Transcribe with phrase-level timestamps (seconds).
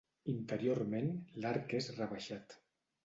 [0.31, 1.11] Interiorment
[1.45, 2.57] l'arc és rebaixat.